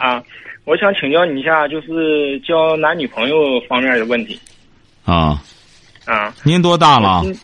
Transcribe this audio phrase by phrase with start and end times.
[0.00, 0.22] 啊，
[0.64, 4.40] 我想请教你一下，就是交男女朋友方面的问题。
[5.04, 5.42] 啊，
[6.06, 7.20] 啊，您多大了？
[7.22, 7.38] 今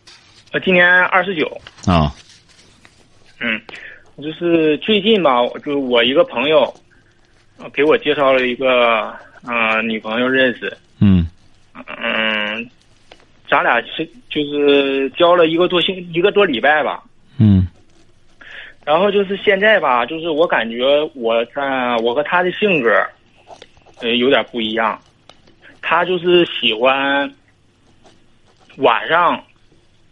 [0.55, 1.47] 我今年二十九。
[1.87, 2.11] 啊，
[3.41, 3.61] 嗯，
[4.23, 6.73] 就是最近吧，就是我一个朋友，
[7.59, 9.15] 呃给我介绍了一个
[9.45, 10.75] 呃女朋友认识。
[11.01, 11.29] 嗯
[11.75, 12.71] 嗯，
[13.51, 17.03] 咱俩是就是交了一个多星一个多礼拜吧。
[17.39, 17.67] 嗯
[18.87, 23.05] 然后就是现在吧，就是我感觉我在我和他的性格，
[24.01, 24.97] 呃，有点不一样。
[25.83, 27.29] 他就是喜欢
[28.77, 29.43] 晚上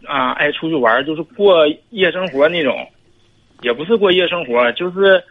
[0.05, 2.85] 啊，爱出去玩，就是过夜生活那种，
[3.61, 5.23] 也不是过夜生活，就是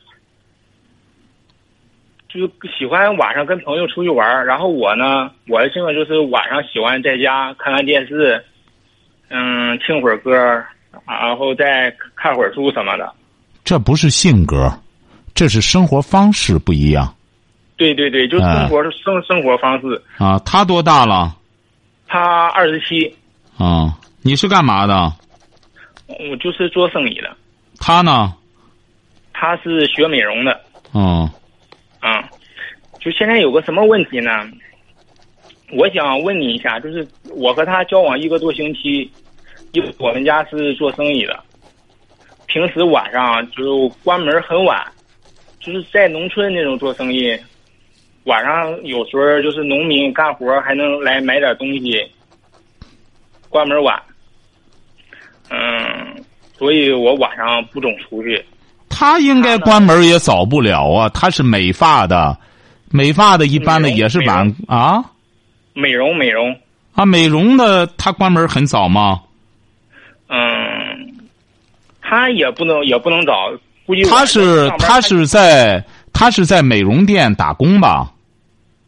[2.30, 4.46] 就是喜欢晚上跟朋友出去玩。
[4.46, 8.42] 然后我呢，我的性格就是晚上喜欢在家看看电视，
[9.28, 10.32] 嗯，听会儿歌，
[11.06, 13.12] 然后再看会儿书什么的。
[13.64, 14.70] 这不是性格，
[15.34, 17.14] 这是生活方式不一样
[17.76, 20.00] 对对对，就生活、生生活方式。
[20.18, 20.38] 啊。
[20.40, 21.34] 他多大了？
[22.06, 23.12] 他二十七，
[23.56, 25.12] 啊，你是干嘛的？
[26.06, 27.36] 我就是做生意的。
[27.80, 28.34] 他呢？
[29.32, 30.60] 他是学美容的，
[30.92, 31.28] 哦，
[31.98, 32.22] 啊、
[33.00, 34.30] 就现在有个什么问题呢？
[35.72, 39.10] 我想问你一下，就是我和他交往一个多星期，
[39.72, 41.42] 因为我们家是做生意的，
[42.54, 44.80] 平时晚上就关门很晚，
[45.58, 47.36] 就是在农村那种做生意，
[48.26, 52.00] 晚上有时候就是农民干活还能来买点东西，
[53.48, 54.00] 关门晚，
[55.50, 56.24] 嗯，
[56.56, 58.40] 所以我晚上不总出去。
[58.88, 61.08] 他应该关门也早不了啊。
[61.08, 62.38] 他是美发的，
[62.92, 65.02] 美发的一般的也是晚啊
[65.72, 66.56] 美容美容，
[66.94, 69.22] 啊，美容的他关门很早吗？
[70.28, 70.38] 嗯，
[72.14, 73.50] 他也不能也不能找，
[73.84, 75.82] 估计他是他是在
[76.12, 78.12] 他是在美容店打工吧？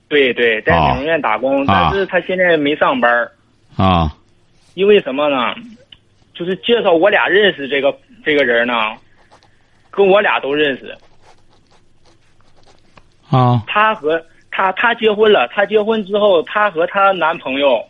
[0.08, 3.32] 对对，在啊美容院打工，啊但是他现在没上班儿
[3.76, 4.14] 啊
[4.74, 5.54] 因为什么呢？
[6.34, 7.92] 就是介绍我俩认识这个
[8.24, 8.74] 这个人呢，
[9.90, 10.96] 跟我俩都认识。
[13.28, 17.84] 啊他和他他结婚了，他结婚之后，她和她男朋友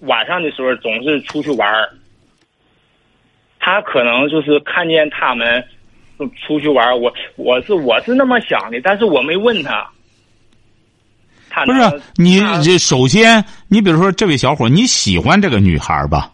[0.00, 1.90] 晚上的时候总是出去玩儿。
[3.64, 5.64] 她可能就是看见他们
[6.44, 9.88] 出去玩，我我是我是那么想的，但是我没问他。
[11.48, 16.32] 他不是你这首先，你比如说这位小伙，你喜欢这个女孩吧？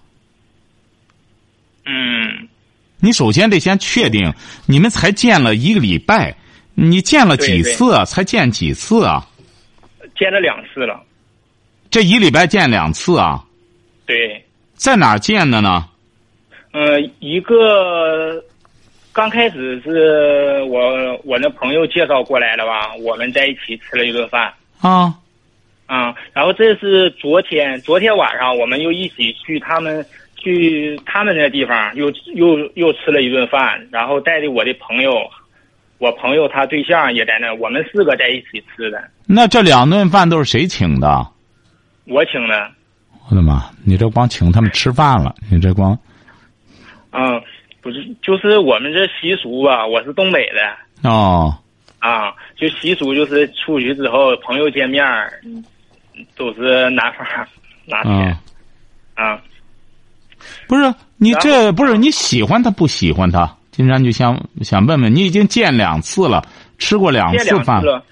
[1.85, 2.49] 嗯，
[3.01, 4.33] 你首先得先确定，
[4.67, 6.35] 你们才见了一个礼拜，
[6.75, 8.05] 你见了几次啊？
[8.07, 9.27] 才见几次啊？
[10.17, 11.03] 见了两次了。
[11.91, 13.45] 这一礼拜见两次啊？
[14.07, 14.43] 对，
[14.75, 15.89] 在哪儿见的呢？
[16.73, 18.43] 呃，一个
[19.13, 24.53] 刚开始是我我那朋友介绍过来的吧，我们在一起吃了一顿饭。
[24.81, 25.15] 啊
[25.87, 30.05] 啊、然后这是昨天，昨天晚上我们又一起去他们
[30.37, 35.11] 去他们那地方，又又又吃了一顿饭，然后带着我的朋友，
[35.97, 41.27] 我朋友他对象也在那，我们四个在一起吃的，那这两顿饭都是谁请的？
[42.05, 42.71] 我请的，
[43.31, 43.65] 我的妈！
[43.83, 45.99] 你这光请他们吃饭了，你这光
[47.13, 47.43] 嗯，
[47.81, 51.57] 不是，就是我们这习俗吧，我是东北的，哦
[51.99, 55.33] 啊，就习俗就是出去之后朋友见面儿，
[56.37, 57.27] 都是男方
[57.87, 58.39] 拿钱
[59.15, 59.43] 啊，啊，
[60.69, 63.57] 不是你这不是你喜欢他不喜欢他？
[63.71, 66.43] 金山就想想问问，你已经见两次了，
[66.79, 68.05] 吃过两次饭了。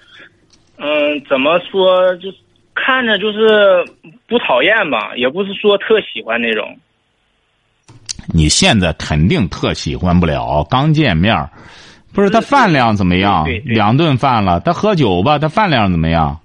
[0.77, 2.15] 嗯，怎么说？
[2.17, 2.29] 就
[2.73, 3.85] 看着就是
[4.27, 6.77] 不讨厌吧，也不是说特喜欢那种。
[8.33, 11.49] 你现在肯定特喜欢不了，刚见面儿
[12.13, 13.65] 不是他饭量怎么样对对？
[13.65, 15.37] 对两顿饭了，他喝酒吧？
[15.39, 16.39] 他饭量怎么样？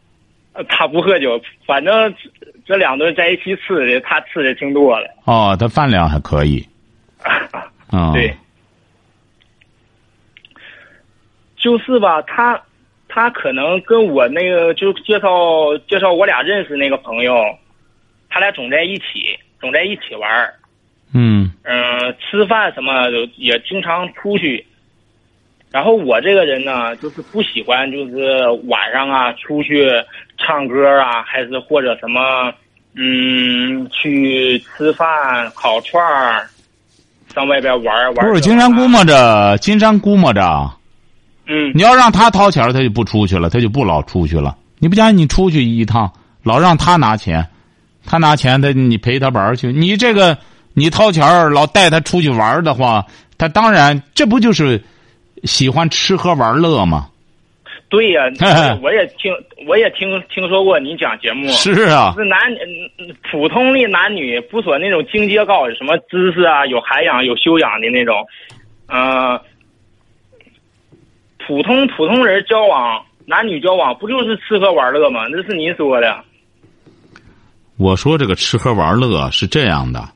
[0.55, 2.15] 呃他不喝酒，反正
[2.67, 5.11] 这两顿在一起吃的，他吃的挺多的。
[5.25, 6.67] 哦，他饭量还可以。
[7.89, 8.37] 啊、 对，
[11.57, 12.61] 就是吧，他
[13.09, 15.29] 他可能跟我那个就介绍
[15.89, 17.35] 介绍我俩认识那个朋友，
[18.29, 20.55] 他俩总在一起，总在一起玩儿。
[21.13, 24.67] 嗯嗯、吃饭什么的也经常出去。
[25.71, 29.89] 然后我这个人呢，就是不喜欢，就是晚上啊出去
[30.37, 32.53] 唱歌啊，还是或者什么，
[32.95, 36.47] 嗯，去吃饭、烤串儿，
[37.35, 38.29] 上外边玩玩。
[38.29, 40.71] 不是金山估摸着，金山估摸着，
[41.47, 44.55] 嗯，你要让他掏钱，他就不出去了，他就不老出去了。
[44.79, 46.13] 你不讲，你出去一趟，
[46.43, 47.49] 老让他拿钱，
[48.05, 49.73] 他拿钱，他你陪他玩去。
[49.73, 50.37] 你这个
[50.75, 53.05] 你掏钱儿，老带他出去玩儿的话，
[53.39, 54.83] 他当然这不就是
[55.45, 57.09] 喜欢吃喝玩乐吗？
[57.89, 58.23] 对呀、
[58.83, 59.31] 我也听，
[59.69, 68.27] 我也听听说过你讲节目，是啊，是男嗯普通的男女，不说那种境界高，有什么知识啊，有涵养、有修养的那种，
[68.87, 69.39] 呃，
[71.47, 75.27] 普通普通人交往，男女交往不就是吃喝玩乐吗？
[75.31, 76.25] 那是您说的。
[77.77, 80.09] 我说这个吃喝玩乐是这样的，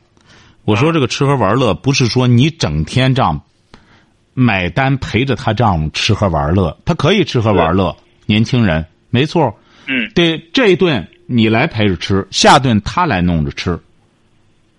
[0.67, 3.41] 我说这个吃喝玩乐不是说你整天这样
[4.35, 7.97] 买单陪着他这样吃喝玩乐，他可以吃喝玩乐，
[8.27, 9.57] 年轻人没错。
[9.87, 13.79] 嗯，对，这一顿你来陪着吃，下顿他来弄着吃，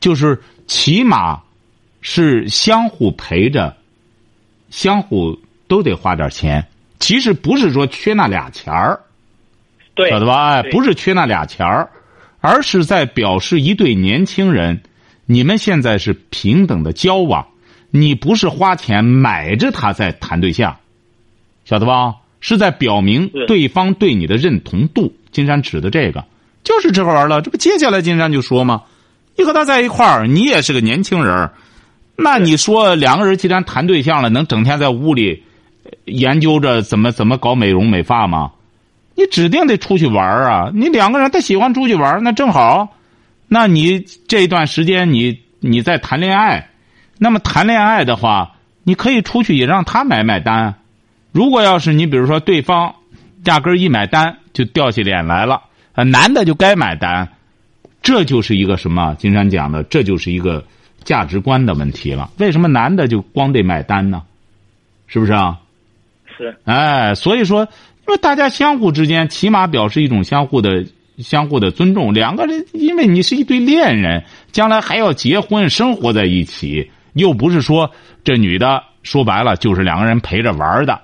[0.01, 0.37] 就是
[0.67, 1.41] 起码
[2.01, 3.77] 是相互陪着，
[4.69, 5.39] 相互
[5.69, 6.67] 都得花点钱。
[6.99, 8.99] 其实不是说缺那俩钱儿，
[9.95, 10.55] 对，晓得吧？
[10.55, 11.89] 哎，不是缺那俩钱儿，
[12.41, 14.81] 而是在表示一对年轻人，
[15.27, 17.45] 你们现在是平等的交往，
[17.91, 20.75] 你不是花钱买着他在谈对象，
[21.65, 22.15] 晓得吧？
[22.39, 25.13] 是在表明对方对你的认同度。
[25.31, 26.23] 金山指的这个
[26.63, 28.83] 就是吃喝玩了，这不接下来金山就说吗？
[29.35, 31.53] 你和他在一块儿，你也是个年轻人儿
[32.15, 35.43] 那你说两个人既然谈对象了，能整天在屋里
[35.83, 38.51] 呃研究着怎么怎么搞美容美发吗？
[39.15, 40.71] 你指定得出去玩儿啊！
[40.73, 42.87] 你两个人他喜欢出去玩儿，那正好，
[43.47, 46.69] 那你这一段时间你你在谈恋爱，
[47.17, 50.75] 那么谈恋爱的话，你可以出去也让他买买单。
[51.31, 52.95] 如果要是你比如说对方
[53.45, 55.61] 压根儿一买单就掉起脸来了，
[55.93, 57.27] 啊，男的就该买单，
[58.01, 59.15] 这就是一个什么？
[59.15, 60.65] 金山讲的，这就是一个
[61.03, 62.29] 价值观的问题了。
[62.37, 64.23] 为什么男的就光得买单呢？
[65.07, 65.59] 是不是啊？
[66.37, 70.85] 是哎，所以说，因为大家相互之间起码表示一种相互的、
[71.17, 72.13] 相互的尊重。
[72.13, 77.91] 两个人，因为你是一对恋人，将来还要结婚，生活在一起，又不是说
[78.23, 81.01] 这女的说白了就是两个人陪着玩的，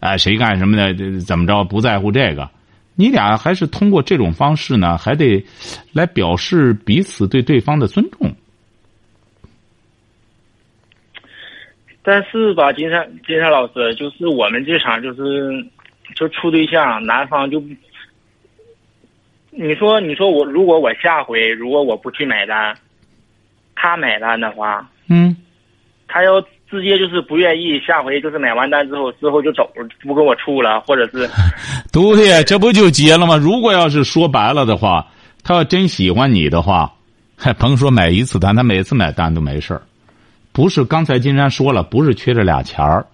[0.00, 2.48] 哎，谁干什么的，怎么着不在乎这个。
[2.94, 5.44] 你俩还是通过这种方式呢，还得
[5.92, 8.34] 来表示彼此对对方的尊重。
[12.02, 15.66] 但是吧，金山金山老师，就是我们这场就是
[16.14, 17.60] 就处对象，男方就
[19.58, 22.76] 你说你说我如果我下回如果我不去买单，
[23.74, 25.34] 他买单的话，嗯，
[26.06, 29.70] 他要直接就是不愿意，下回就是买完单之后之后就走，
[30.02, 31.28] 不跟我处了，或者是
[31.92, 33.36] 对，这不就结了吗？
[33.36, 35.06] 如果要是说白了的话，
[35.42, 36.92] 他要真喜欢你的话，
[37.36, 39.82] 还甭说买一次单，他每次买单都没事儿。
[40.52, 43.06] 不是刚才金山说了，不是缺这俩钱儿，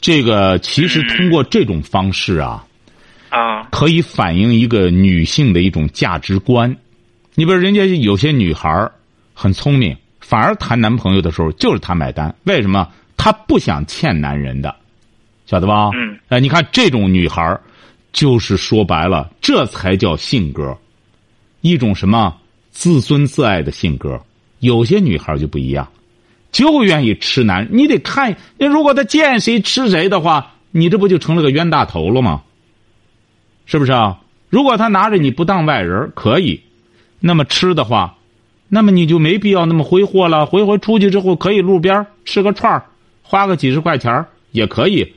[0.00, 2.67] 这个其实通过这种方式啊，啊
[3.70, 6.74] 可以反映一个女性的一种价值观。
[7.34, 8.92] 你比如人家有些女孩儿
[9.34, 12.88] 很聪明，反而谈男朋友的时候就是她买单，为什么？
[13.16, 14.74] 她不想欠男人的，
[15.46, 15.90] 晓得吧？
[15.94, 16.18] 嗯。
[16.28, 17.60] 哎，你看这种女孩儿
[18.12, 20.76] 就是说白了，这才叫性格，
[21.60, 22.36] 一种什么
[22.70, 24.20] 自尊自爱的性格。
[24.60, 25.88] 有些女孩就不一样，
[26.50, 27.68] 就愿意吃男。
[27.70, 32.42] 你得看，你如果她见谁吃谁的话，你这不就成了个冤大头了吗？
[33.70, 34.18] 是不是啊？
[34.48, 36.58] 如果他拿着你不当外人可以，
[37.20, 38.16] 那么吃的话，
[38.66, 40.46] 那么你就没必要那么挥霍了。
[40.46, 42.82] 回回出去之后，可以路边吃个串儿
[43.22, 45.12] 花个几十块钱也可以，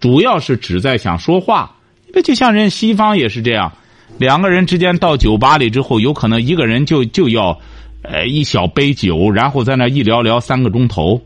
[0.00, 1.74] 主要是只在想说话。
[2.12, 3.72] 那就像人西方也是这样，
[4.18, 7.58] 两个人之间到酒吧里之后，有可能一个人就就要，
[8.02, 11.22] 呃，一小杯酒，然后在那一聊聊三个钟头，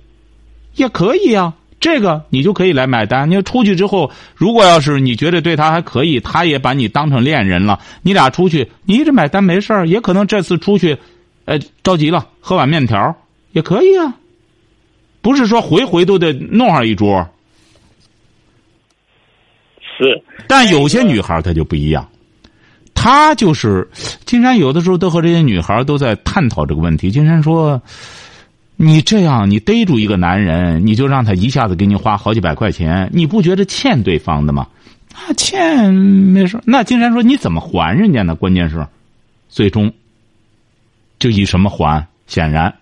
[0.77, 3.31] 也可以呀、这个你就可以来买单。
[3.31, 10.97] 你要出去之后，如果要是你觉得对他还可以，他也把你当成恋人了，你俩出去，你一直买单没事儿，也可能这次出去，
[11.45, 13.15] 呃，着急了喝碗面条
[13.53, 14.15] 也可以啊。
[15.21, 17.29] 不是说回回都得弄上一桌，
[19.81, 22.09] 是但有些女孩她就不一样，
[22.95, 23.87] 她就是
[24.25, 27.11] 金山有的时候都和这些女孩都在探讨这个问题。
[27.11, 27.81] 金山说
[28.81, 34.69] ：“你这样，你逮住一个男人，你就让他一下子给你花好几百块钱，你不觉得欠对方的吗？
[35.15, 36.61] 啊，欠没事。
[36.65, 38.37] 那金山说你怎么还人家呢？
[38.37, 38.87] 关键是，
[39.49, 39.93] 最终
[41.19, 42.07] 就以什么还？
[42.29, 42.73] 显然，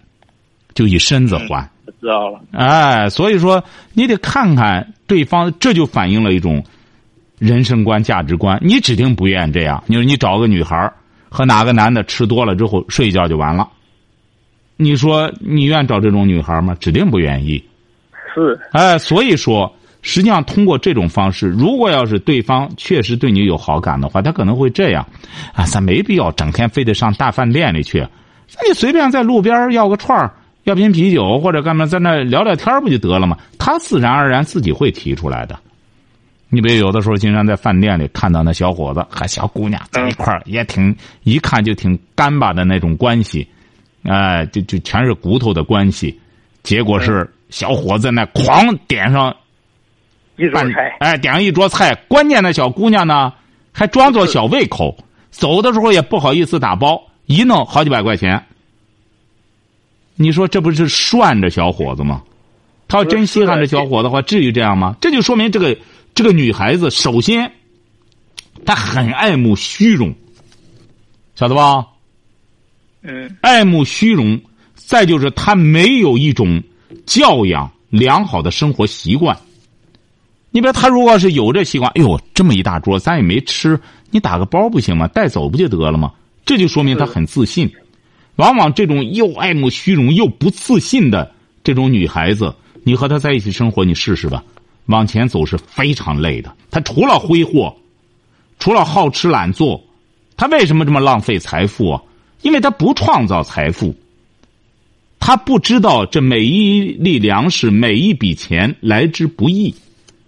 [0.75, 1.67] 就以身子还。
[1.99, 2.41] 知道了。
[2.53, 6.63] 哎，所以说你得看看对方，这就反映了一种
[7.39, 8.59] 人生观、价值观。
[8.61, 9.83] 你指定不愿意这样。
[9.87, 10.93] 你说你找个女孩
[11.31, 13.67] 和哪个男的吃多了之后睡一觉就完了，
[14.77, 16.77] 你说你愿找这种女孩吗？
[16.79, 17.63] 指定不愿意。
[18.35, 25.07] 是，哎，所以说，实际上通过这种方式，如果要是对方确实对你有好感的话，他可能会这样，
[25.55, 33.39] 啊，咱没必要整天非得上大饭店里去，那你随便在路边要个串儿，要瓶啤酒或者干嘛，在那聊聊天不就得了吗？
[33.59, 35.59] 他自然而然自己会提出来的。
[36.49, 43.49] 你比如有的时候经常在饭店里看到那小伙子和小姑娘在一块儿，也挺一看就挺干巴的那种关系，
[44.07, 46.19] 哎，就就全是骨头的关系，
[46.63, 47.31] 结果是。
[47.49, 49.35] 小伙子那狂点上
[50.37, 51.95] 一桌菜，哎，点上一桌菜。
[52.09, 53.33] 关键那小姑娘呢，
[53.71, 54.99] 还装作小胃口，
[55.31, 58.45] 走的时候也不好意思打包，一弄好几百块钱。
[60.17, 62.21] 你说这不是涮着小伙子吗？
[62.89, 64.97] 他要真稀罕这小伙子的话，至于这样吗？
[65.01, 65.79] 这就说明这个
[66.17, 67.53] 这个女孩子，首先
[68.65, 70.13] 她很爱慕虚荣，
[71.37, 71.87] 晓得吧？
[73.07, 73.37] 嗯。
[73.41, 74.41] 爱慕虚荣，
[74.75, 76.63] 再就是他没有一种。
[77.05, 79.37] 教养良好的生活习惯，
[80.51, 83.79] 你比如他如果是有这习惯，哎呦，这么一大桌咱也没吃，
[84.11, 85.07] 你打个包不行吗？
[85.09, 86.13] 带走不就得了吗？
[86.45, 87.71] 这就说明他很自信。
[88.37, 91.33] 往往这种又爱慕虚荣又不自信的
[91.65, 94.43] 这种女孩子，你和她在一起生活，你试试吧，
[94.87, 96.55] 往前走是非常累的。
[96.71, 97.77] 她除了挥霍，
[98.61, 99.83] 除了好吃懒做，
[100.37, 102.03] 她为什么这么浪费财富啊？
[102.43, 103.95] 因为他不创造财富。
[105.19, 109.75] 他不知道这每一粒粮食、每一笔钱来之不易，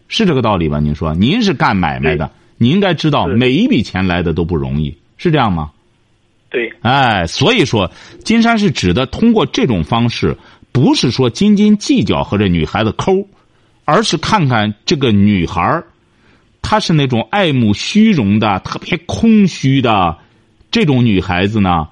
[0.08, 0.80] 是这个道理吧？
[0.80, 5.70] 您说，您是干买卖的，你应该知道每一笔钱来的都不容易，是这样吗？
[6.50, 6.72] 对。
[6.80, 7.92] 哎，所以说，
[8.24, 10.36] 金山是指的通过这种方式，
[10.72, 13.28] 不是说斤斤计较和这女孩子抠，
[13.84, 15.82] 而是看看这个女孩
[16.62, 20.16] 她是那种爱慕虚荣的、特别空虚的
[20.70, 21.88] 这种女孩子呢，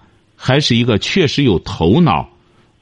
[0.46, 2.28] 还是一个确实有头脑。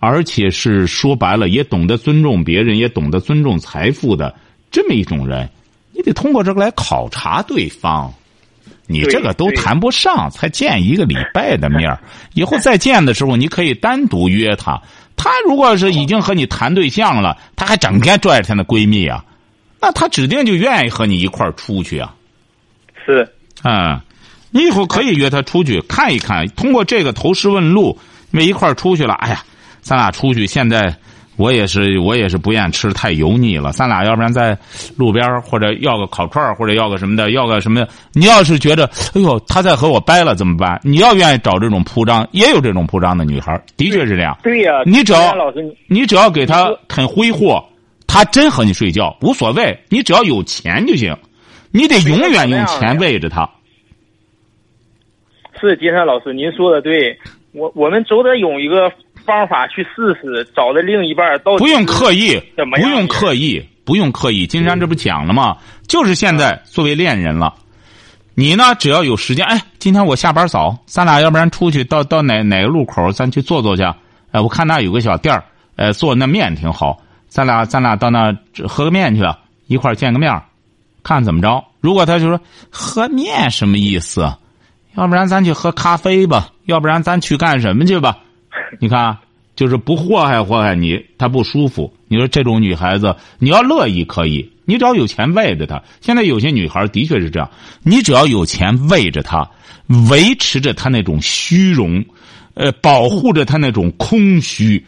[0.01, 4.35] 而且是说白了，也懂得尊重别人，也懂得尊重财富的
[4.71, 5.49] 这么一种人，
[5.93, 8.13] 你得通过这个来考察对方。
[8.87, 11.99] 你这个都谈不上，才见一个礼拜的面
[12.35, 14.79] 以后再见的时候，你可以单独约他。
[15.17, 19.25] 他如果是已经和你谈对象了，他还整天拽着他的闺蜜啊，
[19.81, 22.15] 那他指定就愿意和你一块儿出去啊。
[23.07, 23.27] 是，
[23.63, 23.99] 嗯，
[24.55, 27.99] 你以后可以约他出去看一看，通过这个投石问路，
[28.31, 29.43] 因为一块儿出去了，哎呀。
[29.87, 30.97] 咱俩出去，现在
[31.37, 33.71] 我也是，我也是不愿吃太油腻了。
[33.73, 34.57] 咱俩要不然在
[34.97, 37.87] 路边或者要个烤串或者要个什么的，要个什么？
[38.15, 40.81] 你要是觉得，哎呦，他在和我掰了怎么办？
[40.83, 44.35] 你要愿意找这种铺张，也有这种铺张的女孩，的确是这样。
[44.43, 45.35] 对呀，你只要
[45.87, 47.63] 你只要给他肯挥霍，
[48.07, 49.79] 他真和你睡觉无所谓。
[49.91, 51.15] 你只要有钱就行，
[51.73, 53.47] 你得永远用钱喂着他。
[55.67, 57.19] 是金山老师，您说的对，
[57.53, 58.93] 我我们总得有一个。
[59.25, 64.47] 方法去试试，找的另一半到不用刻意，不用刻意，不用刻意。
[64.47, 65.57] 金山这不讲了吗？
[65.89, 67.55] 就是现在作为恋人了，
[68.35, 73.83] 你呢只要有时间，哎，今天我下班早，咱俩要不然出去到到哪哪个路口，咱去坐坐去。
[74.31, 75.43] 哎，我看那有个小店儿，
[75.77, 78.31] 呃，做那面挺好，咱俩咱俩到那
[78.69, 79.23] 喝个面去，
[79.69, 80.39] 一块见个面，
[81.03, 81.65] 看怎么着。
[81.81, 84.31] 如果他就说喝面什么意思？
[84.97, 88.19] 要不然咱去喝咖啡吧，要不然咱去干什么去吧？
[88.81, 89.17] 你看，
[89.57, 91.93] 就是不祸害祸害你，他不舒服。
[92.09, 95.83] 你说这种女孩子，你要乐意可以，你只要有钱喂着她。
[96.01, 97.51] 现在有些女孩的确是这样，
[97.83, 99.49] 你只要有钱喂着她，
[100.11, 102.05] 维持着她那种虚荣，
[102.55, 104.85] 呃，保护着她那种空虚，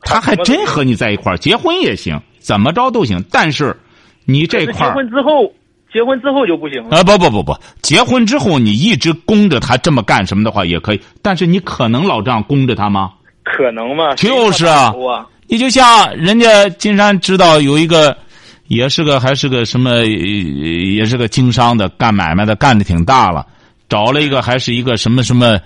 [0.00, 3.22] 她还真和你在一块儿结婚也行，怎么着都行。
[3.30, 3.76] 但是，
[4.24, 5.52] 你这块结婚之后，
[5.92, 6.96] 结婚之后就不行了。
[6.96, 13.12] 啊，不不不不，结婚之后你一直供着他这么干什么的话也可以，但是你可能老这样供着他吗？
[13.44, 14.14] 可能吗？
[14.14, 14.94] 就是啊，
[15.48, 18.16] 你就像人家金山知道有一个，
[18.68, 23.46] 也是个还是个什么，也是个经商的，干买卖的，干的挺大了，
[23.88, 25.60] 找了一个还是一个什么什么，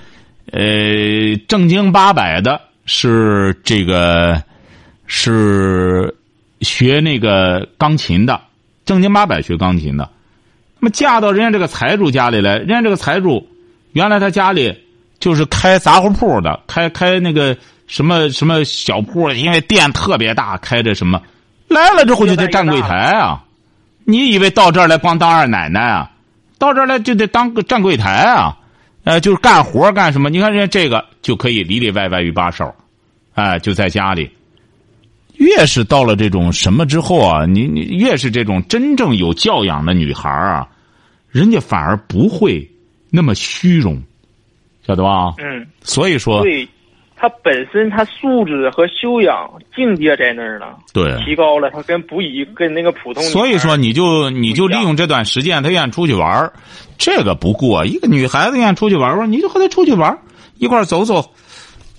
[0.52, 4.42] 呃，正经八百的，是这个，
[5.06, 6.12] 是
[6.62, 8.40] 学那个钢琴的，
[8.84, 10.08] 正经八百学钢琴的，
[10.78, 13.48] 那么嫁到人家这个财主家里来，人家这个财主，
[13.92, 14.74] 原来他家里。
[15.18, 17.56] 就是开杂货铺的，开开那个
[17.86, 21.20] 什么什么小铺，因为店特别大，开着什么
[21.68, 23.42] 来了之后就得站柜台啊！
[24.04, 26.10] 你以为到这儿来光当二奶奶啊？
[26.58, 28.58] 到这儿来就得当个站柜台啊！
[29.04, 30.28] 呃，就是干活干什么？
[30.28, 32.70] 你看人家这个就可以里里外外一把手，
[33.34, 34.30] 哎，就在家里，
[35.38, 40.66] 越是到了这种什么之后啊，你你越是这种真正有教养的女孩啊，
[41.30, 42.68] 人家反而不会
[43.10, 44.02] 那么虚荣，
[44.86, 45.34] 晓得吧？
[45.38, 46.66] 嗯，所以说，对，
[47.14, 56.52] 她本身她素质和修养境界在那儿呢，对，提高了，她跟不一跟那个普通所以说你就你就利用这段时间，她愿意出去玩儿
[56.98, 57.84] 这个不过。
[57.84, 60.18] 一个女孩子愿意出去玩玩，你就和她出去玩
[60.58, 61.30] 一块儿走走，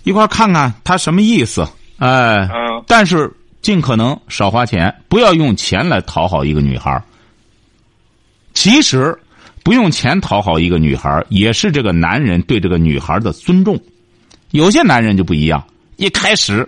[0.03, 1.67] 一块儿看看她什么意思。
[1.98, 7.04] 哎，嗯但是尽可能少花钱，不要用钱来讨好一个女孩儿。
[8.54, 9.18] 其实，
[9.63, 13.80] 不用钱讨好一个女孩儿，也是这个男人对这个女孩儿的尊重。
[14.51, 15.63] 有些男人就不一样，
[15.98, 16.68] 一开始，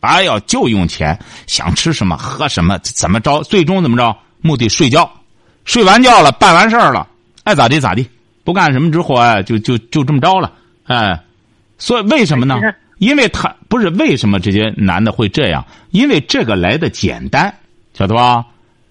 [0.00, 4.16] 哎呀，就用钱，想吃什么喝什么，怎么着，最终怎么着？
[4.40, 5.10] 目的睡觉，
[5.64, 7.06] 睡完觉了，办完事儿了，
[7.42, 8.08] 爱咋地咋地，
[8.44, 10.52] 不干什么之后，哎，就就就这么着了，
[10.84, 11.20] 哎，
[11.78, 12.54] 所以为什么呢？
[12.98, 15.64] 因为他不是为什么这些男的会这样？
[15.90, 17.52] 因为这个来的简单，
[17.94, 18.44] 晓得吧？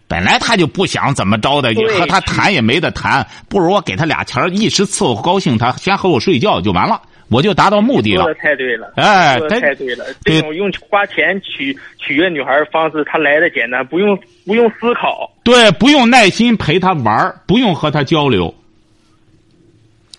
[0.07, 8.39] 本来他就不想怎么着的，对和他谈也没得谈，不如我给他俩钱儿一时伺候高兴，他先和我睡觉就完了，我就达到目的了说的。
[8.39, 10.05] 太对了，哎说的太对了。
[10.23, 15.27] 这种用花钱取取悦女孩的方式，他来的简单，不用不用思考。
[15.43, 18.53] 对，不用耐心陪他玩不用和他交流，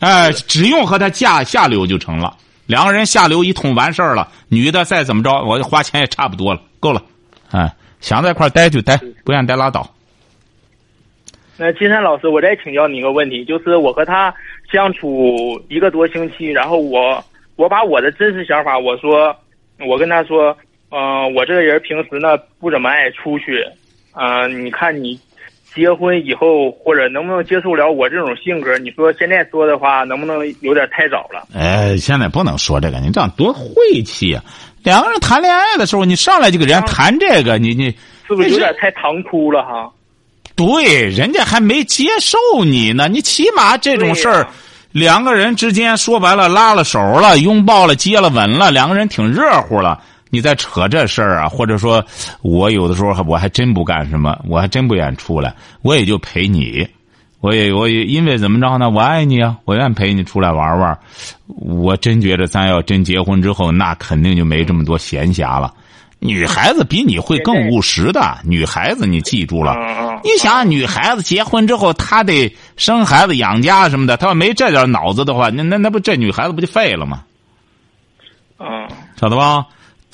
[0.00, 2.36] 哎，只用和他下下流就成了。
[2.66, 7.02] 两个人下流一通完事儿了，女的再怎么着，我花钱也差不多了，够了。
[7.52, 9.88] 哎，想在一块儿待就待，不愿意待拉倒。
[11.56, 14.34] 那金山老师，我再请教你一个问题，就是我和他
[14.70, 19.34] 相处一个多星期，然后我我把我的真实想法，我说，
[19.78, 20.54] 我跟他说，
[20.90, 23.64] 嗯、我这个人平时呢不怎么爱出去，
[24.12, 25.18] 嗯、你看你
[25.76, 28.78] 结婚以后或者能不能接受了我这种性格？
[28.78, 31.46] 你说现在说的话能不能有点太早了？
[31.54, 33.68] 哎，现在不能说这个，你这样多晦
[34.04, 34.42] 气呀、
[34.82, 37.90] 两个人谈恋爱的时候，你上来就给人家谈这个，你你
[38.26, 39.90] 是不是有点太唐突了哈？
[40.56, 44.48] 对，人家还没接受你呢，你起码这种事儿，
[44.92, 50.00] 两个人之间说白了拉了手了，拥抱了，接了吻了，两个人挺热乎了。
[50.30, 52.04] 你在扯这事儿啊，或者说，
[52.42, 56.86] 我有的时候还我还真不干什么，我还真不愿意出来，我也就陪你，
[57.40, 58.90] 我也我也因为怎么着呢？
[58.90, 60.98] 我爱你啊，我愿意陪你出来玩玩。
[61.46, 65.72] 我真觉得咱要真结婚之后，那肯定就没这么多闲暇了。
[66.18, 69.76] 女孩子比你会更务实的，女孩子你记住了。
[70.24, 77.22] 你想，女孩子结婚之后，她得生孩子、养家什么的，她要没这点脑子的话，那那那不这女孩子不就废了吗？
[78.58, 78.88] 嗯，
[79.20, 79.66] 晓得吧？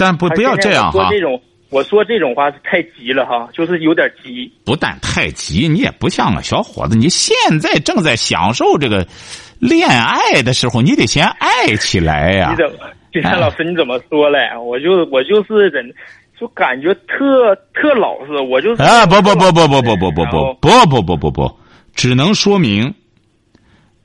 [0.02, 4.52] 但不不要这样哈我说，这种我说这种话是太急了哈，就是有点急。
[4.64, 9.06] 不但太急，你也不像个小伙子，你现在正在享受这个
[9.58, 14.38] 恋爱的时候，你得先爱起来呀、你怎么， 金山老师你怎么说嘞？
[14.58, 15.90] 我就我就是人，
[16.38, 21.58] 就感觉特特老实，我就是啊，不不不不不不不不不不不不不不，
[21.94, 22.94] 只能说明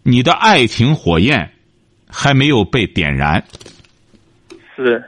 [0.03, 1.49] 你的爱情火焰
[2.09, 3.43] 还没有被点燃。
[4.75, 5.03] 是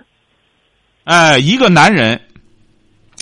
[1.10, 2.22] 哎，一个男人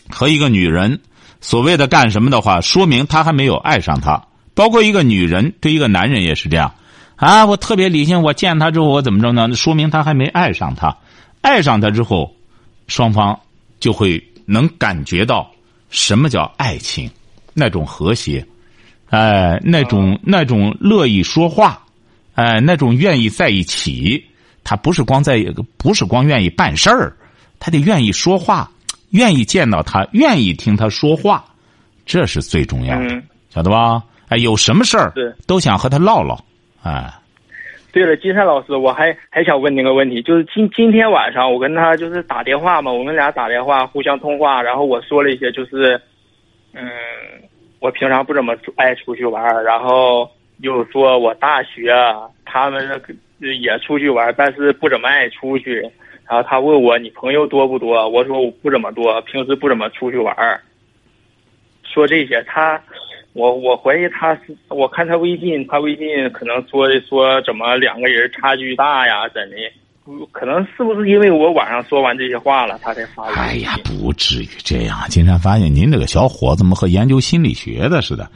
[0.10, 1.00] 和一个女人，
[1.40, 4.22] 所谓的干什么的话，说明他还没有爱上她。
[4.54, 6.76] 包括一个女人对一个男人也是这样，
[7.16, 9.56] 啊，我特别理性，我见他之后我怎么着呢？
[9.56, 10.98] 说明他还没爱上他。
[11.40, 12.36] 爱上他之后，
[12.88, 13.40] 双方
[13.80, 15.50] 就会能感觉到
[15.90, 17.10] 什么叫爱情，
[17.54, 18.46] 那种和谐，
[19.12, 21.82] 哎，那种那种乐意说话，
[22.36, 24.22] 哎，那种愿意在一起。
[24.66, 25.42] 他不是光在，
[25.78, 27.16] 不是光愿意办事儿，
[27.60, 28.70] 他得愿意说话，
[29.12, 31.46] 愿意见到他，愿意听他说话，
[32.06, 33.24] 这是最重要的，嗯。
[33.50, 34.04] 晓得吧？
[34.28, 35.14] 哎，有什么事儿
[35.48, 36.38] 都想和他唠唠，
[36.84, 37.12] 哎，
[37.94, 46.00] 对了，金山老师，我还还想问您个问题，就是今今天晚上我跟他就是打电话嘛，我们俩打电话互相通话，然后我说了一些就是，
[46.74, 46.84] 嗯，
[47.80, 53.02] 我平常不怎么爱出去玩，然后又说我大学啊他们
[53.40, 55.90] 也出去玩，但是不怎么爱出去。
[56.30, 58.08] 然后他问我你朋友多不多？
[58.10, 60.62] 我说我不怎么多，平时不怎么出去玩儿。
[61.84, 62.82] 说这些，他，
[63.34, 69.56] 我我怀疑他是，我看他微信，他微信可能说的说怎么两个人差距大呀，怎的？
[70.32, 73.34] 可能是不是因为我晚上说完这些话了，他才发的？
[73.36, 74.98] 哎呀，不至于这样。
[75.10, 78.30] 金山发现您这个小伙子怎么和研究心理学的似的？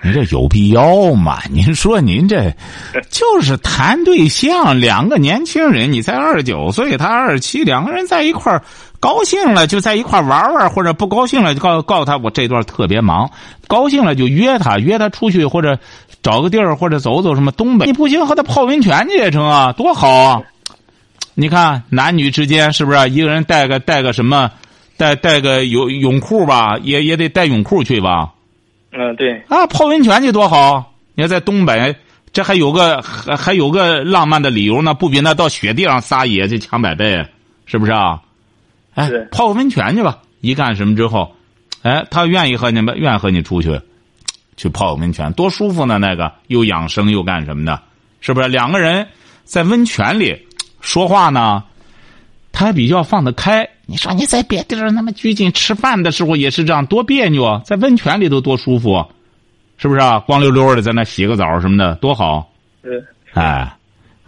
[0.00, 1.38] 您这有必要吗？
[1.50, 2.54] 您说您这
[3.10, 8.62] 就是谈对象，两个年轻人，你才二十九岁，他二十七，两个人在一块儿
[9.00, 13.28] 高兴了就在一块儿玩玩，或者不高兴了就告告诉他我这段特别忙，
[13.66, 15.76] 高兴了就约他约他出去或者
[16.22, 20.42] 找个地儿或者走走什么东北，你不行和他泡温泉去也成啊，多好啊！
[21.34, 24.50] 你看男女之间是不是一个人带个带个什么，
[24.96, 28.30] 带带个泳泳裤吧，也也得带泳裤去吧。
[29.00, 30.92] 嗯，对，啊，泡温泉去多好！
[31.14, 31.94] 你要在东北，
[32.32, 37.24] 这还有个还还有个浪漫的理由呢，不比那到雪地上撒野去强百倍，
[37.64, 38.20] 是不是啊？
[38.94, 40.18] 哎，泡个温泉去吧。
[40.40, 41.32] 一干什么之后，
[41.82, 43.80] 哎，他愿意和你们，愿意和你出去，
[44.56, 45.98] 去泡个温泉，多舒服呢！
[45.98, 47.80] 那个又养生又干什么的，
[48.20, 48.48] 是不是？
[48.48, 49.06] 两个人
[49.44, 50.44] 在温泉里
[50.80, 51.62] 说话呢，
[52.50, 53.68] 他还比较放得开。
[53.90, 57.62] 你说你在别地儿那么拘谨，吃饭的时候也是这样，多别扭啊！
[57.64, 59.02] 在温泉里头多舒服，
[59.78, 60.18] 是不是啊？
[60.20, 62.52] 光溜溜的在那洗个澡什么的，多好！
[62.82, 63.74] 嗯，哎，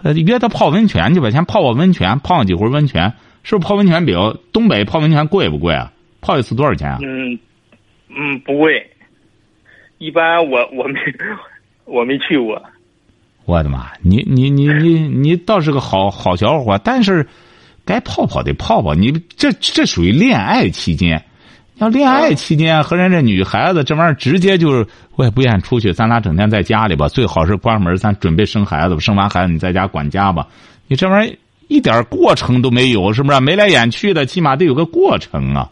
[0.02, 5.92] 呃，约他泡温泉去吧，先泡泡温泉，泡几回温泉，是不是泡温泉比较东北泡温泉贵不贵啊？
[6.22, 6.98] 泡一次多少钱啊？
[7.02, 7.38] 嗯
[8.08, 8.90] 嗯，不贵，
[9.98, 10.98] 一般我 我没
[11.84, 12.62] 我没去过，
[13.44, 13.90] 我的妈！
[14.00, 17.28] 你你你你你倒是个好好小伙，但是
[17.90, 18.94] 该泡泡得泡泡。
[18.94, 21.20] 你这这属于恋爱期间，
[21.78, 30.46] 要恋爱期间和人家女孩子这玩意儿直接就是，我也不愿意出去，咱俩整天在家里吧，最好是关门，咱准备生孩子吧，生完孩子你在家管家吧。
[30.86, 33.40] 你这玩意儿一点过程都没有，是不是？
[33.40, 35.68] 眉来眼去的，起码得有个过程啊。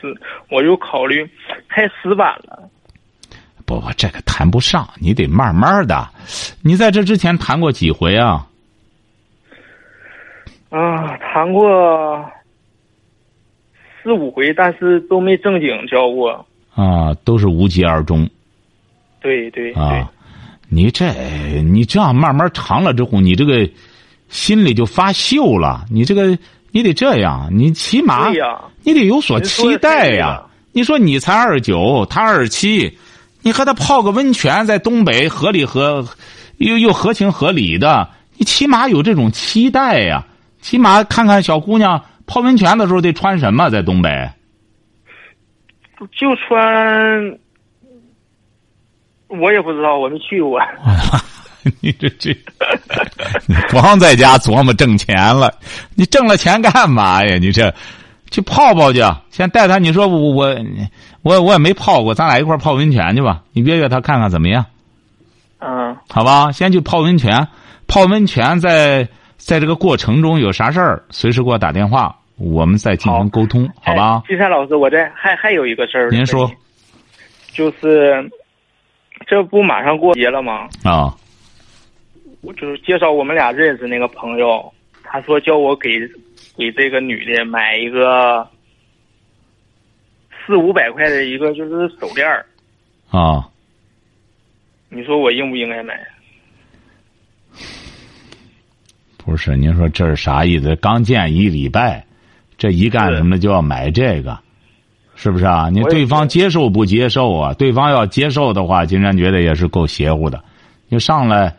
[0.00, 0.14] 是，
[0.50, 1.28] 我就考虑
[1.68, 2.68] 太死板了。
[3.64, 6.08] 不不，这个谈不上，你得慢慢的。
[6.62, 8.46] 你在这之前谈过几回啊？
[10.72, 12.24] 啊，谈过
[14.02, 16.46] 四五回，但是都没正经交过。
[16.74, 18.26] 啊，都是无疾而终
[19.20, 20.10] 对对对啊！，
[20.70, 21.12] 你这
[21.62, 23.68] 你这样慢慢长了之后，你这个
[24.30, 25.84] 心里就发锈了。
[25.90, 26.38] 你这个
[26.70, 28.30] 你得这样，你起码
[28.82, 30.42] 你得有所期待呀。
[30.72, 32.96] 你说你才二十九，他二十七，
[33.42, 36.08] 你和他泡个温泉，在东北合理合
[36.56, 38.08] 又又合情合理的，
[38.38, 40.26] 你起码有这种期待呀。
[40.62, 44.30] 起码看看小姑娘泡温泉的时候得穿什么，在东北。
[46.18, 47.38] 就穿，
[49.28, 50.58] 我也不知道，我没去过。
[51.80, 52.36] 你这这，
[53.46, 55.52] 你光在家琢磨挣钱了，
[55.94, 57.36] 你挣了钱干嘛呀？
[57.38, 57.72] 你这
[58.30, 59.78] 去泡泡去，先带他。
[59.78, 60.56] 你说我我
[61.22, 63.42] 我我也没泡过，咱俩一块儿泡温泉去吧。
[63.52, 64.66] 你约约他看看怎么样？
[65.60, 67.46] 嗯，好吧，先去泡温泉，
[67.86, 69.06] 泡温泉在
[69.44, 74.28] 在这个过程中有啥事儿，随时给我打电话，我们再进行沟通，好吧哎？
[74.28, 76.10] 金山老师，我这还还有一个事儿。
[76.10, 76.50] 您说，
[77.52, 78.30] 就是
[79.26, 80.68] 这不马上过节了吗？
[80.84, 81.14] 啊
[82.40, 84.72] 我就是介绍我们俩认识那个朋友，
[85.04, 85.90] 他说叫我给
[86.56, 88.48] 给这个女的买一个
[90.46, 92.44] 四五百块的一个就是手链儿，
[93.10, 93.46] 啊，
[94.88, 95.94] 你说我应不应该买？
[99.24, 100.74] 不是，您说这是啥意思？
[100.76, 102.04] 刚见一礼拜，
[102.58, 104.38] 这一干什么就要买这个，
[105.14, 105.68] 是不是啊？
[105.70, 107.54] 你对方接受不接受啊？
[107.54, 110.42] 对方要接受的话，金山觉得也是够邪乎的。
[110.88, 111.54] 你上来，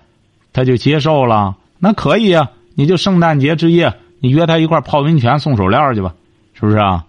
[0.51, 2.51] 他就接受了，那可以啊。
[2.75, 6.13] 你就圣诞节之夜，你约他一块儿泡温泉送手链去吧，
[6.53, 7.05] 是不是啊？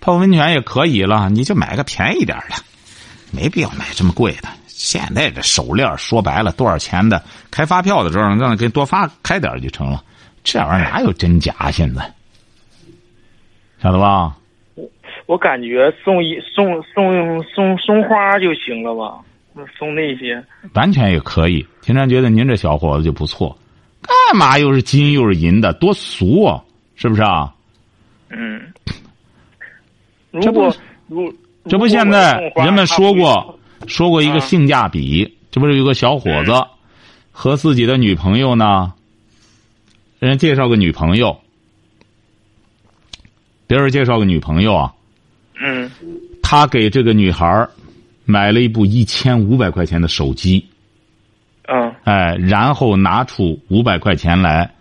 [0.00, 2.56] 泡温泉也可以了，你就买个便宜点儿的，
[3.32, 4.48] 没必要买这么贵的。
[4.82, 7.22] 现在这手链说白了多少钱的？
[7.50, 10.02] 开发票的时候让给多发开点就成了。
[10.42, 11.70] 这玩意儿哪有真假？
[11.70, 12.10] 现在
[13.82, 14.34] 晓得吧？
[14.76, 14.90] 我
[15.26, 19.20] 我感觉送一送送送送花就行了吧，
[19.78, 20.42] 送那些。
[20.72, 21.66] 完全也可以。
[21.82, 23.54] 秦山觉得您这小伙子就不错，
[24.00, 26.64] 干嘛又是金又是银的，多俗啊！
[26.94, 27.52] 是不是啊？
[28.30, 28.62] 嗯，
[30.40, 31.34] 这不如果如
[31.68, 34.40] 这不现在人们说过说过一个啊。
[34.40, 36.52] 性价比，这不是有个小伙子
[37.32, 38.92] 和自己的女朋友呢，
[40.18, 41.40] 人家介绍个女朋友，
[43.66, 44.94] 别人介绍个女朋友啊，
[45.60, 45.90] 嗯。
[46.42, 47.70] 他给这个女孩儿
[48.24, 50.66] 买了一部一千五百块钱的手机，
[51.68, 51.94] 嗯。
[52.02, 54.74] 哎，然后拿出五百块钱来，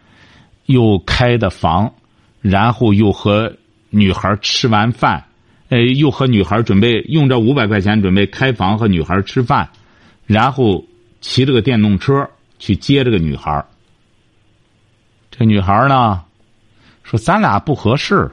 [0.66, 1.94] 又开的房，
[2.42, 3.56] 然后又和
[3.92, 5.24] 女孩吃完饭，
[5.70, 9.70] 呃，又和女孩准备用这五百块钱准备开房和女孩吃饭，
[10.26, 10.84] 然后
[11.22, 13.64] 骑着个电动车去接这个女孩。
[15.32, 16.24] 这女孩呢，
[17.04, 18.32] 说咱俩不合适，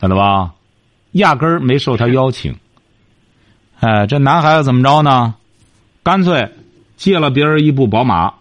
[0.00, 0.54] 晓得吧？
[1.12, 2.54] 压根儿没受他邀请。
[3.80, 5.34] 哎，这男孩子怎么着呢？
[6.02, 6.52] 干脆
[6.96, 8.34] 借了别人一部宝马，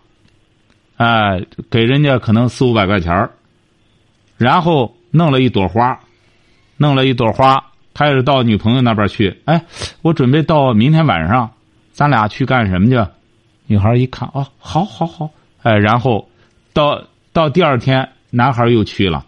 [0.98, 3.30] 哎，给人家可能四五百块钱
[4.38, 6.00] 然后弄了一朵花，
[6.82, 7.62] 弄了一朵花，
[7.94, 9.38] 开始到女朋友那边去。
[9.44, 9.62] 哎，
[10.02, 11.52] 我准备到明天晚上，
[11.92, 13.06] 咱俩去干什么去？
[13.68, 15.30] 女孩一看，哦，好好好，
[15.62, 16.26] 哎，然后
[16.72, 19.26] 到到第二天，男孩又去了。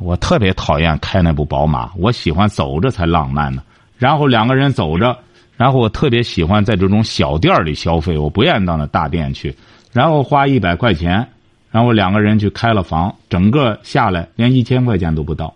[0.00, 3.62] 我特别讨厌开那部宝马，我喜欢走着才浪漫呢。
[3.96, 5.16] 然后两个人走着，
[5.56, 9.54] 然后我特别喜欢在这种小店里消费，我不愿意到那大店去。
[9.92, 11.24] 然后花一百块钱，
[11.70, 15.54] 然后两个人去开了房，整个下来连一千块钱都不到。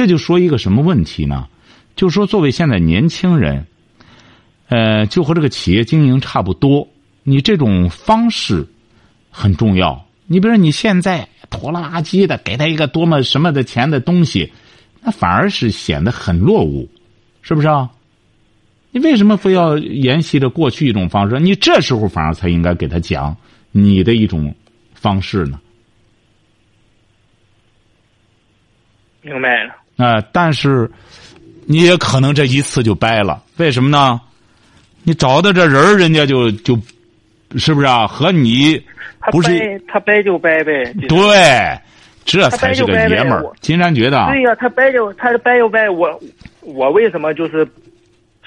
[0.00, 1.46] 这就说一个什么问题呢？
[1.94, 3.66] 就说作为现在年轻人，
[4.68, 6.88] 呃，就和这个企业经营差不多，
[7.22, 8.66] 你这种方式
[9.30, 10.02] 很重要。
[10.26, 14.50] 你比如说你现在拖拉拉圾的给他一个多么什么的钱的东西。
[15.02, 16.88] 那反而是显得很落伍，
[17.42, 17.90] 是不是啊？
[18.92, 21.38] 你为什么非要沿袭着过去一种方式？
[21.40, 23.36] 你这时候反而才应该给他讲
[23.70, 24.54] 你的一种
[24.94, 25.60] 方式呢？
[29.20, 29.76] 明白了。
[30.00, 30.90] 啊，但是
[31.66, 34.20] 你也可能这一次就掰了，为什么呢？
[35.02, 36.78] 你找的这人人家就就，
[37.56, 38.06] 是不是啊？
[38.06, 38.82] 和你
[39.30, 40.92] 不是他掰就掰呗。
[41.08, 41.78] 对。
[42.22, 44.26] 这才是个爷们儿，金山觉得。
[44.26, 46.22] 对呀，他掰就他掰就掰，我
[46.60, 47.66] 我为什么就是，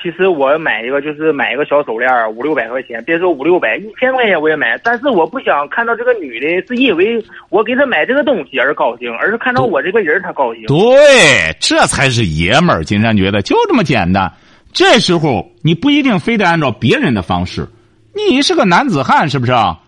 [0.04, 4.78] 其实我买一个就是买一个小手链五六百块钱，别说五六百，一千块钱我也买。
[4.84, 10.66] 但是我不想看到这个女的，是因为我给她买这个东西而高兴，而是看到我这个人她高兴。
[10.66, 12.84] 对，这才是爷们儿。
[12.84, 14.30] 金山觉得就这么简单。
[14.74, 17.66] 这时候你不一定非得按照别人的方式，
[18.14, 19.80] 你是个男子汉，是不是啊？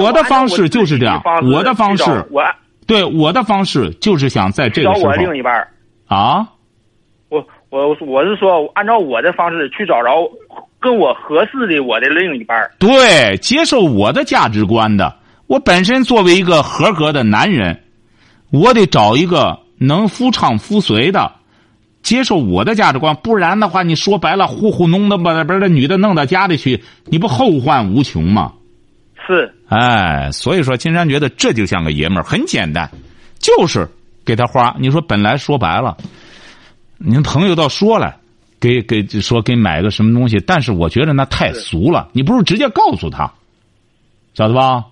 [0.00, 2.42] 我的方式就是这样，我的方式我。
[2.86, 5.68] 对我的方式就是想在这个时候，找我另一半
[6.06, 6.48] 啊，
[7.72, 10.10] 我我我是说按照我的方式去找着
[10.78, 15.16] 跟我合适的我的另一半对，接受我的价值观的。
[15.46, 17.80] 我本身作为一个合格的男人，
[18.50, 21.32] 我得找一个能夫唱妇随的，
[22.02, 23.16] 接受我的价值观。
[23.22, 28.52] 不然的话，你说白了，糊糊弄的把把这女的弄到家里去，你不后患无穷吗？
[29.26, 32.90] 是，哎，所以说金山觉得这就像个爷们儿，很简单，
[33.38, 33.88] 就是
[34.26, 34.76] 给他花。
[34.78, 35.96] 你说本来说白了，
[37.04, 38.16] 您朋友倒说了，
[38.60, 42.08] 给给说给买个什么东西，但是我觉得那太俗了。
[42.12, 43.30] 你不如直接告诉他，
[44.34, 44.84] 晓得吧？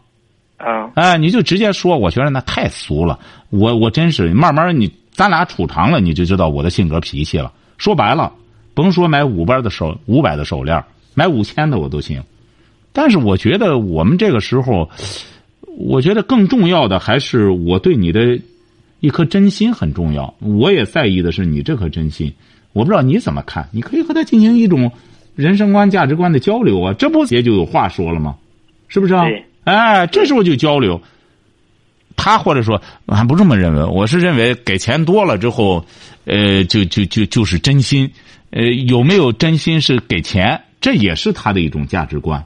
[0.57, 3.19] 啊，哎，你就直接说，我觉得那太俗了。
[3.51, 7.53] 我我真是慢慢你咱俩处长了，你就知道我的性格脾气了。
[7.79, 8.33] 说白了，
[8.75, 10.83] 甭说买五百的手五百的手链，
[11.15, 12.21] 买五千的我都行。
[12.93, 14.91] 但是我觉得我们这个时候，
[15.79, 18.39] 我觉得更重要的还是我对你的
[19.01, 20.33] 一颗真心很重要。
[20.39, 22.33] 我也在意的是你这颗真心。
[22.73, 23.69] 我不知道你怎么看？
[23.73, 24.93] 你可以和他进行一种
[25.35, 28.37] 人生观、价值观的交流啊，这不也就有话说了吗？
[28.87, 29.25] 是不是啊？
[29.65, 31.01] 哎，这时候就交流。
[32.17, 35.85] 他或者说俺不这么认为，我是认为给钱多了之后，
[36.27, 38.11] 呃，就就就就是真心。
[38.51, 42.45] 呃，有没有真心是给钱，这也是他的一种价值观。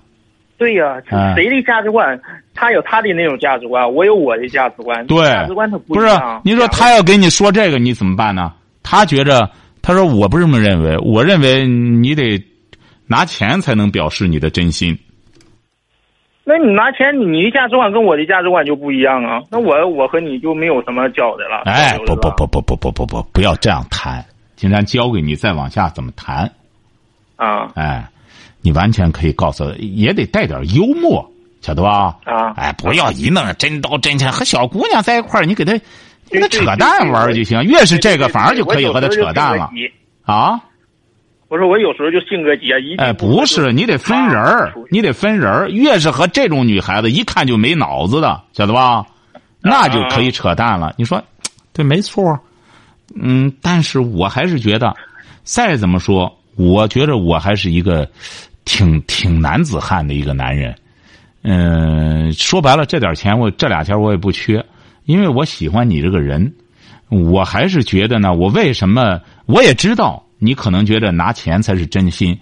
[0.64, 1.02] 对呀，
[1.34, 2.18] 谁的价值观？
[2.54, 5.06] 他有他的那种价值观，我有我的价值观。
[5.06, 6.06] 对，价值观他不是。
[6.42, 8.52] 你说他要给你说这个，你怎么办呢？
[8.82, 9.50] 他觉着，
[9.82, 12.42] 他说我不这么认为，我认为你得
[13.06, 14.98] 拿钱才能表示你的真心。
[16.44, 19.42] 那你拿钱，你的价值观跟我的价值观就不一样啊。
[19.50, 21.62] 那我我和你就没有什么交的了。
[21.66, 24.24] 哎，不不不不不不不不，不要这样谈。
[24.56, 26.50] 金山教给你再往下怎么谈。
[27.36, 27.68] 啊。
[27.74, 28.08] 哎。
[28.64, 32.16] 你完全可以告诉，也得带点幽默，晓得吧？
[32.24, 32.54] 啊！
[32.56, 35.78] 哎，不要一弄真刀真枪，和小姑娘在一块儿，你给他，
[36.30, 37.62] 给她扯淡玩就行。
[37.62, 39.70] 越是这个，反而就可以和她扯淡了。
[40.22, 40.58] 啊！
[41.48, 45.68] 我说我有时候就性格急啊，一哎，不是，你得分人儿，你得分人儿。
[45.68, 49.04] 越是和这种女孩子，一看就没脑子的，晓得吧？
[49.60, 50.94] 那就可以扯淡了。
[50.96, 51.22] 你说，
[51.74, 52.40] 对，没错。
[53.14, 54.96] 嗯，但是我还是觉得，
[55.42, 58.08] 再怎么说，我觉得我还是一个。
[58.64, 60.74] 挺挺男子汉的一个男人，
[61.42, 64.64] 嗯，说白了，这点钱我这俩钱我也不缺，
[65.04, 66.54] 因为我喜欢你这个人，
[67.10, 72.38] 我还是觉得呢，我为什么我也知道你可能觉得拿钱才是真心，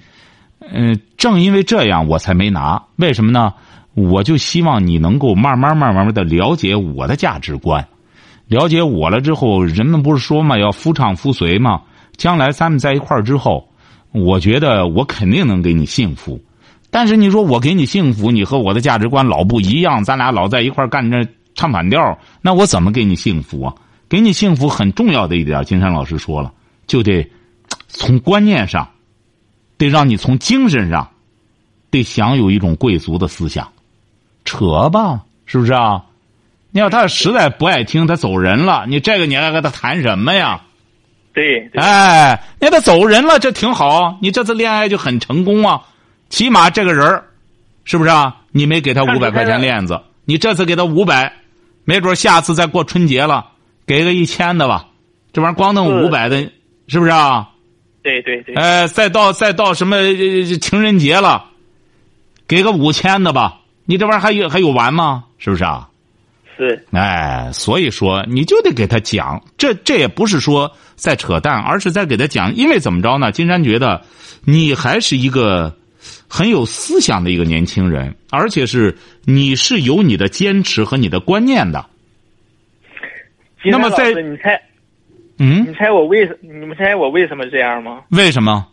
[0.60, 3.52] 嗯，正因为这样我才没拿，为什么呢？
[3.94, 7.86] 我就希望你能够慢慢慢慢的了解我的价值观，
[8.46, 11.82] 了解我了之后，人们不是说嘛，要夫唱妇随嘛，
[12.16, 13.68] 将来咱们在一块儿之后。
[14.12, 16.40] 我觉得我肯定能给你幸福，
[16.90, 23.74] 但是你说我给你幸福，你和我的价值观老不一样，咱俩老在一块干这唱反调，那我怎么给你幸福啊？
[24.08, 26.52] 给你幸福很重要的一点，金山老师说了，
[26.86, 27.26] 就得
[27.88, 28.86] 从观念上，
[29.78, 31.08] 得让你从精神上，
[31.90, 33.66] 得享有一种贵族的思想，
[34.44, 36.04] 扯吧，是不是啊？
[36.70, 40.62] 你要他实在不爱听，他走人了，你这个你还跟他谈什么呀？
[41.32, 44.18] 对，哎，那他走人了，这挺好。
[44.20, 45.82] 你这次恋爱就很成功啊，
[46.28, 47.24] 起码这个人儿，
[47.84, 48.36] 是不是啊？
[48.50, 51.32] 你没给他五百块钱链子，你这次给他五百，
[51.84, 53.46] 没准下次再过春节了，
[53.86, 53.92] 给。
[53.92, 54.86] 给个一千的吧，
[55.34, 56.50] 这玩意儿光弄是五百的，
[56.88, 57.50] 是不是啊？
[58.02, 61.44] 对对对，哎，再到再到什么呃情人节了，
[62.48, 65.24] 给个五千的吧，你这玩意儿还有还有完吗？
[65.36, 65.88] 是不是啊？
[66.68, 73.32] 是哎，所以说你就得给他讲，这这也不是说在扯淡，而是在给他讲，因为怎么着呢？
[73.32, 74.00] 金山觉得
[74.44, 75.74] 你还是一个
[76.28, 81.84] 很有思想的一个年轻人，而且是你是有你的坚持和你的观念的。
[83.64, 84.60] 那么在你猜
[85.38, 88.00] 嗯，你猜我为什你们猜我为什么这样吗？
[88.10, 88.66] 为什么？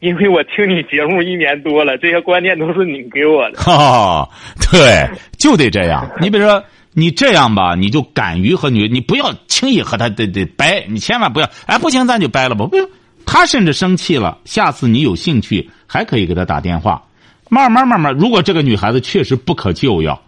[0.00, 3.58] 因为我听你节目一年多了，这些观念都是你给我的。
[3.62, 4.28] 哈、
[4.72, 6.04] 对，就得这样。
[6.20, 6.60] 你比如说，
[6.94, 11.50] 你这样吧，你就敢于和女，你不要轻易和她得得掰，你千万不要。
[11.66, 12.66] 哎，不行，咱就掰了吧。
[12.66, 12.88] 不用，
[13.24, 17.02] 她甚至生气了，下次你有兴趣还可以给她打电话，
[17.48, 18.12] 慢慢慢慢。
[18.14, 20.20] 如果这个女孩子确实不可救药，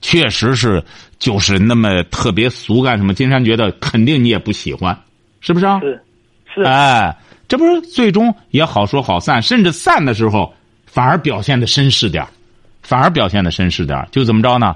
[0.00, 0.82] 确实是
[1.18, 4.98] 就是那么特别俗干什么，金山觉得肯定你也不喜欢，
[5.40, 5.80] 是不是啊？
[5.80, 6.00] 是
[6.54, 10.52] 是哎，这不是最终也好说好散，甚至散的时候
[10.86, 12.28] 反而表现的绅士点儿
[12.82, 14.74] 反而表现的绅士点儿就怎么着呢？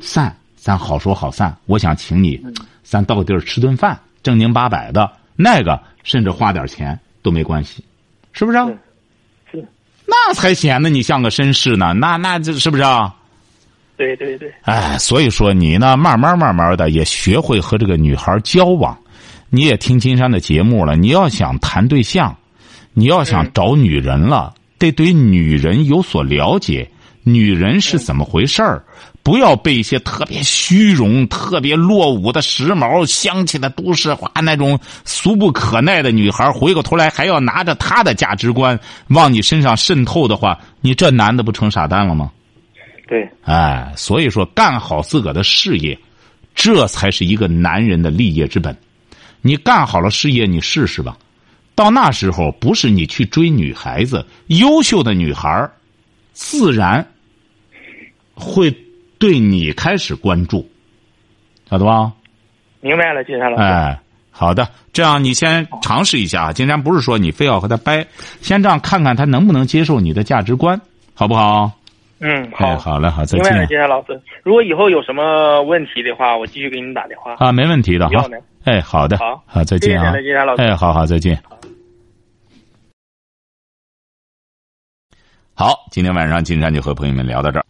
[0.00, 1.54] 散，咱好说好散。
[1.66, 2.42] 我想请你，
[2.82, 7.84] 咱到个地儿吃顿饭，正经八百的，那个甚至花点钱都没关系，
[8.32, 8.64] 是不是啊？
[9.52, 9.68] 是是
[10.06, 11.92] 那才显得你像个绅士呢。
[11.92, 13.14] 那那这是不是啊？
[13.98, 18.96] 对对对，哎，所以说你呢，慢慢慢慢的也学会和这个女孩交往。
[19.50, 22.34] 你也听金山的节目了，你要想谈对象，
[22.94, 26.90] 你要想找女人了，得对女人有所了解，
[27.22, 28.82] 女人是怎么回事儿，
[29.24, 42.30] 不要被一些特别虚荣、特别落伍的时髦、香气的都市化那种俗不可耐的女孩，回过头来还要拿着她的价值观往你身上渗透的话，你这男的不成傻蛋了吗？
[43.08, 45.98] 对哎，所以说干好自个的事业，
[46.54, 48.76] 这才是一个男人的立业之本。
[49.40, 51.16] 你干好了事业，你试试吧。
[51.74, 55.70] 到那时候，不是你去追女孩子，优秀的女孩儿
[56.32, 57.06] 自然
[58.34, 58.70] 会
[59.24, 60.68] 对你开始关注，
[61.70, 62.12] 晓得吧？
[62.82, 63.62] 明白了，金山老师。
[63.62, 63.98] 哎，
[64.30, 66.52] 好的，这样你先尝试一下。
[66.52, 68.06] 金山不是说你非要和他掰，
[68.42, 70.78] 先这样看看他能不能接受你的价值观，
[71.14, 71.72] 好不好？
[72.18, 74.20] 嗯，哎，好，好嘞，好，再明白了，见金山老师。
[74.42, 77.34] 如果以后有什么问题的话，我继续给你打电话。
[77.38, 78.38] 啊，没问题的哈要的。
[78.64, 80.62] 哎，好的，好再见啊谢谢金山老师。
[80.62, 81.42] 哎，好好，再见。
[85.54, 87.64] 好，今天晚上金山就和朋友们聊到这儿。